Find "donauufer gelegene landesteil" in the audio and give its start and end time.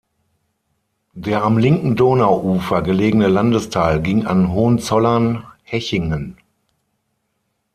1.95-4.01